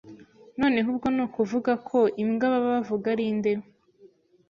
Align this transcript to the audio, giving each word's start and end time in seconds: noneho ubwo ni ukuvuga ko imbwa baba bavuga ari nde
noneho 0.59 0.87
ubwo 0.93 1.07
ni 1.15 1.21
ukuvuga 1.25 1.71
ko 1.87 1.99
imbwa 2.21 2.45
baba 2.53 2.67
bavuga 2.75 3.05
ari 3.13 3.25
nde 3.37 3.51